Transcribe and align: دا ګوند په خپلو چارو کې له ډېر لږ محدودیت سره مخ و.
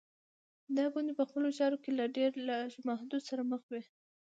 دا 0.75 0.85
ګوند 0.93 1.09
په 1.19 1.23
خپلو 1.29 1.49
چارو 1.59 1.77
کې 1.83 1.91
له 1.99 2.05
ډېر 2.17 2.31
لږ 2.49 2.69
محدودیت 2.89 3.23
سره 3.29 3.41
مخ 3.51 3.63
و. 3.71 3.73